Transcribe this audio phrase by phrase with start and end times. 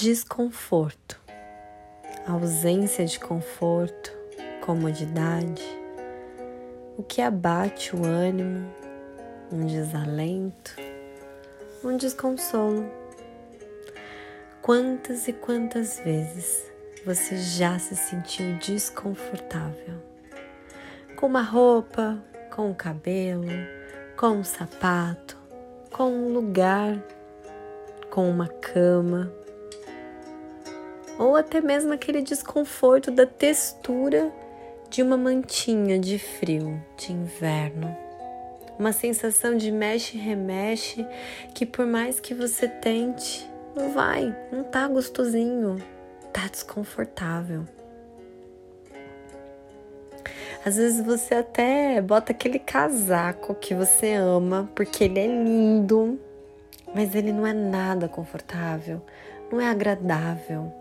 [0.00, 1.20] desconforto,
[2.26, 4.10] ausência de conforto,
[4.64, 5.62] comodidade,
[6.96, 8.66] o que abate o ânimo,
[9.52, 10.74] um desalento,
[11.84, 12.90] um desconsolo.
[14.62, 16.64] Quantas e quantas vezes
[17.04, 20.02] você já se sentiu desconfortável?
[21.16, 22.18] Com uma roupa,
[22.50, 23.52] com o cabelo,
[24.16, 25.36] com um sapato,
[25.92, 26.98] com um lugar,
[28.10, 29.30] com uma cama,
[31.20, 34.32] ou até mesmo aquele desconforto da textura
[34.88, 37.94] de uma mantinha de frio de inverno.
[38.78, 41.06] Uma sensação de mexe e remexe
[41.54, 43.46] que por mais que você tente,
[43.76, 45.76] não vai, não tá gostosinho,
[46.32, 47.66] tá desconfortável.
[50.64, 56.18] Às vezes você até bota aquele casaco que você ama porque ele é lindo,
[56.94, 59.02] mas ele não é nada confortável,
[59.52, 60.72] não é agradável.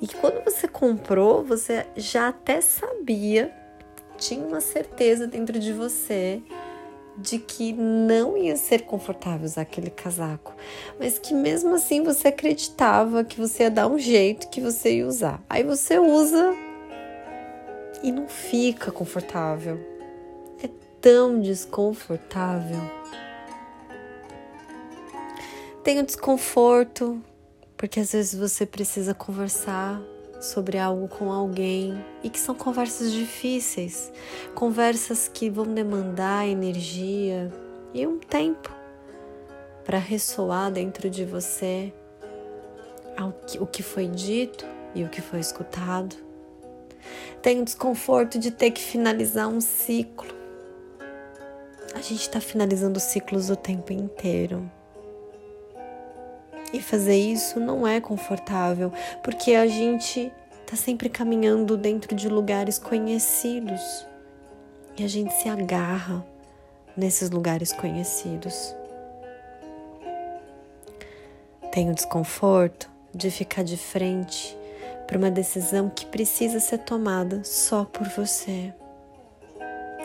[0.00, 3.52] E que quando você comprou, você já até sabia,
[4.16, 6.42] tinha uma certeza dentro de você
[7.16, 10.54] de que não ia ser confortável usar aquele casaco,
[11.00, 15.06] mas que mesmo assim você acreditava que você ia dar um jeito que você ia
[15.06, 15.42] usar.
[15.50, 16.54] Aí você usa
[18.02, 19.80] e não fica confortável.
[20.62, 20.68] É
[21.00, 22.80] tão desconfortável.
[25.82, 27.20] Tem o desconforto
[27.78, 30.02] porque às vezes você precisa conversar
[30.40, 34.12] sobre algo com alguém e que são conversas difíceis,
[34.54, 37.50] conversas que vão demandar energia
[37.94, 38.70] e um tempo
[39.84, 41.92] para ressoar dentro de você
[43.58, 46.16] o que foi dito e o que foi escutado.
[47.40, 50.28] Tem o desconforto de ter que finalizar um ciclo.
[51.94, 54.70] A gente está finalizando ciclos o tempo inteiro.
[56.72, 58.92] E fazer isso não é confortável,
[59.22, 64.06] porque a gente está sempre caminhando dentro de lugares conhecidos
[64.98, 66.24] e a gente se agarra
[66.96, 68.74] nesses lugares conhecidos.
[71.72, 74.58] Tem o desconforto de ficar de frente
[75.06, 78.74] para uma decisão que precisa ser tomada só por você.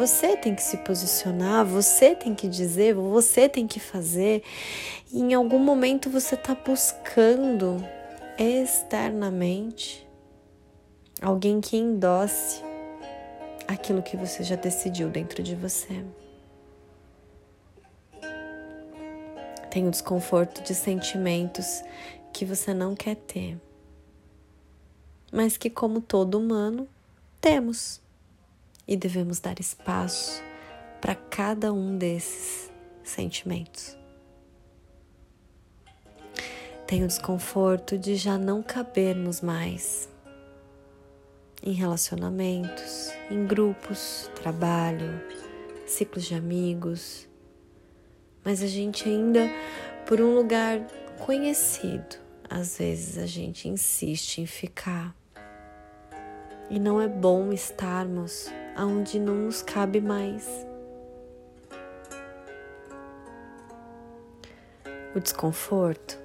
[0.00, 4.42] Você tem que se posicionar, você tem que dizer, você tem que fazer.
[5.12, 7.86] E em algum momento você está buscando
[8.38, 10.08] externamente
[11.20, 12.62] alguém que endosse
[13.68, 16.02] aquilo que você já decidiu dentro de você.
[19.70, 21.82] Tem o desconforto de sentimentos
[22.32, 23.60] que você não quer ter,
[25.30, 26.88] mas que, como todo humano,
[27.38, 28.00] temos
[28.90, 30.42] e devemos dar espaço
[31.00, 32.72] para cada um desses
[33.04, 33.96] sentimentos.
[36.88, 40.08] Tenho desconforto de já não cabermos mais
[41.62, 45.22] em relacionamentos, em grupos, trabalho,
[45.86, 47.28] ciclos de amigos,
[48.44, 49.48] mas a gente ainda,
[50.04, 50.80] por um lugar
[51.24, 52.16] conhecido,
[52.48, 55.14] às vezes a gente insiste em ficar.
[56.70, 60.48] E não é bom estarmos aonde não nos cabe mais.
[65.14, 66.16] O desconforto,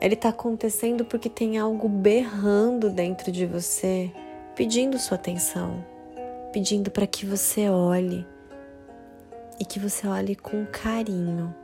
[0.00, 4.10] ele está acontecendo porque tem algo berrando dentro de você,
[4.56, 5.84] pedindo sua atenção,
[6.50, 8.26] pedindo para que você olhe
[9.60, 11.54] e que você olhe com carinho.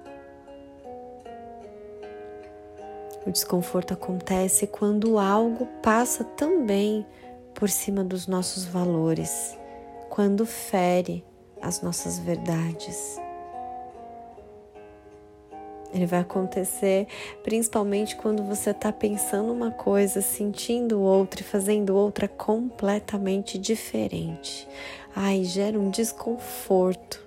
[3.26, 7.04] O desconforto acontece quando algo passa também
[7.56, 9.58] por cima dos nossos valores
[10.10, 11.24] quando fere
[11.60, 13.18] as nossas verdades.
[15.92, 17.06] Ele vai acontecer
[17.42, 24.68] principalmente quando você está pensando uma coisa, sentindo outra e fazendo outra completamente diferente.
[25.14, 27.26] Ai, gera um desconforto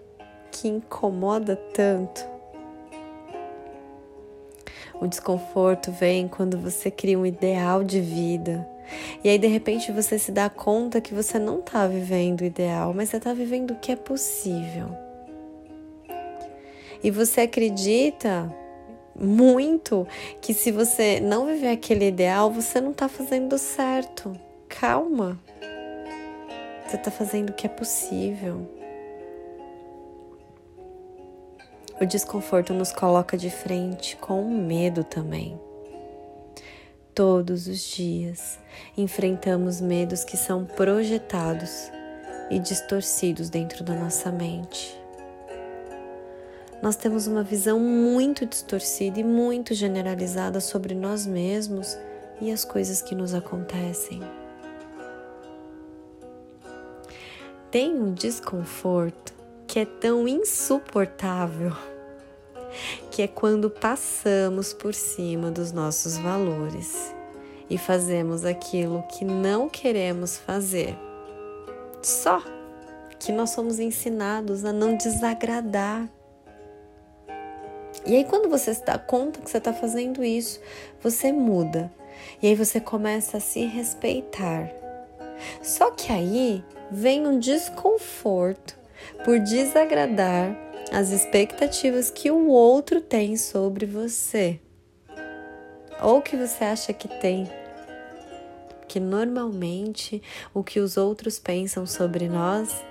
[0.52, 2.24] que incomoda tanto.
[5.02, 8.68] O desconforto vem quando você cria um ideal de vida
[9.24, 12.94] e aí de repente você se dá conta que você não está vivendo o ideal,
[12.94, 14.90] mas você está vivendo o que é possível.
[17.04, 18.54] E você acredita
[19.16, 20.08] muito
[20.42, 24.34] que se você não viver aquele ideal, você não está fazendo certo.
[24.68, 25.40] Calma.
[26.86, 28.79] Você está fazendo o que é possível.
[32.02, 35.60] O desconforto nos coloca de frente com medo também.
[37.14, 38.58] Todos os dias
[38.96, 41.92] enfrentamos medos que são projetados
[42.50, 44.98] e distorcidos dentro da nossa mente.
[46.82, 51.98] Nós temos uma visão muito distorcida e muito generalizada sobre nós mesmos
[52.40, 54.22] e as coisas que nos acontecem.
[57.70, 59.39] Tem um desconforto
[59.70, 61.72] que é tão insuportável
[63.12, 67.14] que é quando passamos por cima dos nossos valores
[67.70, 70.98] e fazemos aquilo que não queremos fazer.
[72.02, 72.42] Só
[73.20, 76.10] que nós somos ensinados a não desagradar.
[78.08, 80.60] E aí, quando você se dá conta que você está fazendo isso,
[81.00, 81.92] você muda.
[82.42, 84.68] E aí você começa a se respeitar.
[85.62, 88.79] Só que aí vem um desconforto
[89.24, 90.56] por desagradar
[90.92, 94.60] as expectativas que o outro tem sobre você.
[96.02, 97.48] Ou que você acha que tem.
[98.88, 100.22] Que normalmente
[100.54, 102.84] o que os outros pensam sobre nós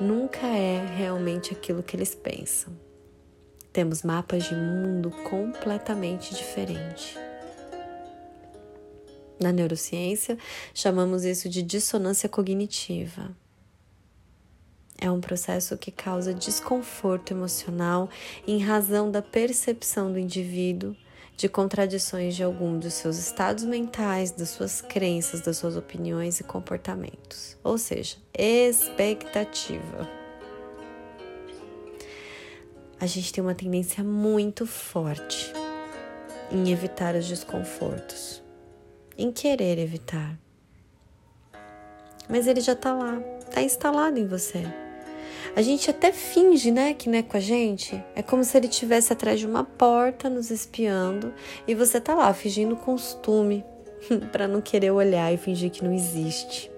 [0.00, 2.72] nunca é realmente aquilo que eles pensam.
[3.72, 7.16] Temos mapas de mundo completamente diferentes.
[9.40, 10.36] Na neurociência,
[10.74, 13.34] chamamos isso de dissonância cognitiva.
[15.00, 18.10] É um processo que causa desconforto emocional
[18.46, 20.94] em razão da percepção do indivíduo
[21.40, 26.44] de contradições de algum dos seus estados mentais, das suas crenças, das suas opiniões e
[26.44, 27.56] comportamentos.
[27.64, 30.06] Ou seja, expectativa.
[33.00, 35.50] A gente tem uma tendência muito forte
[36.52, 38.42] em evitar os desconfortos,
[39.16, 40.38] em querer evitar.
[42.28, 44.89] Mas ele já está lá, está instalado em você.
[45.54, 48.02] A gente até finge, né, que não é com a gente.
[48.14, 51.34] É como se ele estivesse atrás de uma porta nos espiando
[51.66, 53.64] e você tá lá fingindo costume
[54.30, 56.70] para não querer olhar e fingir que não existe.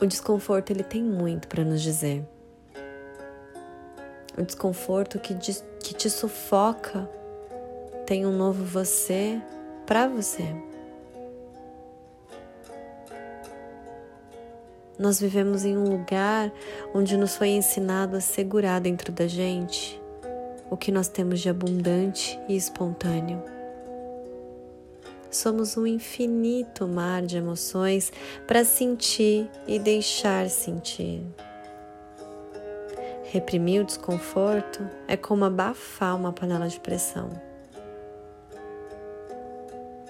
[0.00, 2.24] O desconforto ele tem muito para nos dizer.
[4.36, 7.08] O desconforto que, que te sufoca
[8.06, 9.40] tem um novo você
[9.86, 10.69] para você.
[15.00, 16.52] Nós vivemos em um lugar
[16.94, 19.98] onde nos foi ensinado a segurar dentro da gente
[20.70, 23.42] o que nós temos de abundante e espontâneo.
[25.30, 28.12] Somos um infinito mar de emoções
[28.46, 31.22] para sentir e deixar sentir.
[33.24, 37.30] Reprimir o desconforto é como abafar uma panela de pressão.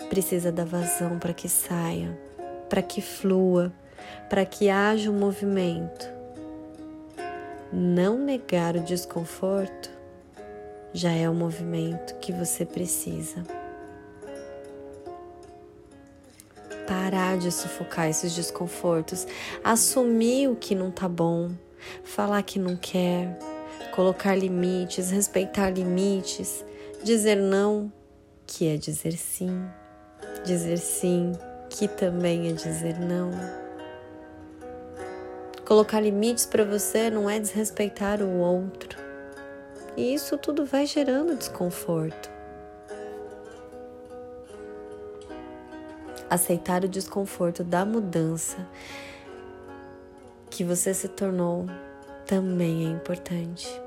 [0.08, 2.18] Precisa da vazão para que saia,
[2.68, 3.72] para que flua,
[4.28, 6.08] para que haja um movimento.
[7.72, 9.90] Não negar o desconforto
[10.92, 13.44] já é o movimento que você precisa.
[16.86, 19.26] Parar de sufocar esses desconfortos,
[19.62, 21.50] assumir o que não tá bom,
[22.02, 23.38] falar que não quer,
[23.94, 26.64] colocar limites, respeitar limites,
[27.04, 27.92] dizer não,
[28.46, 29.64] que é dizer sim,
[30.44, 31.32] dizer sim,
[31.68, 33.30] que também é dizer não.
[35.70, 38.98] Colocar limites para você não é desrespeitar o outro.
[39.96, 42.28] E isso tudo vai gerando desconforto.
[46.28, 48.66] Aceitar o desconforto da mudança
[50.50, 51.66] que você se tornou
[52.26, 53.80] também é importante.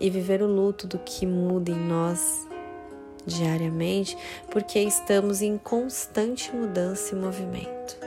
[0.00, 2.44] E viver o luto do que muda em nós
[3.24, 4.18] diariamente,
[4.50, 7.97] porque estamos em constante mudança e movimento.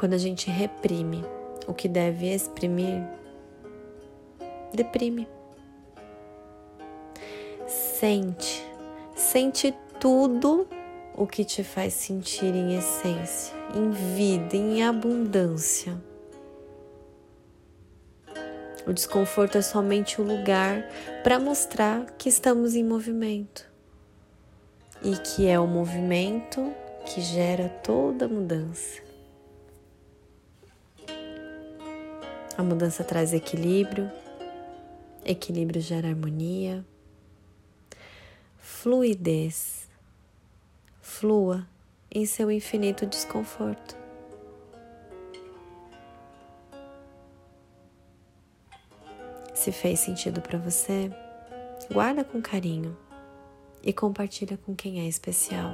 [0.00, 1.22] Quando a gente reprime
[1.66, 3.06] o que deve exprimir,
[4.72, 5.28] deprime.
[7.66, 8.66] Sente,
[9.14, 10.66] sente tudo
[11.14, 16.02] o que te faz sentir em essência, em vida, em abundância.
[18.86, 20.88] O desconforto é somente o lugar
[21.22, 23.70] para mostrar que estamos em movimento
[25.02, 26.72] e que é o movimento
[27.04, 29.09] que gera toda mudança.
[32.60, 34.12] A mudança traz equilíbrio,
[35.24, 36.84] equilíbrio gera harmonia,
[38.58, 39.88] fluidez.
[41.00, 41.66] Flua
[42.10, 43.96] em seu infinito desconforto.
[49.54, 51.10] Se fez sentido para você,
[51.90, 52.94] guarda com carinho
[53.82, 55.72] e compartilha com quem é especial.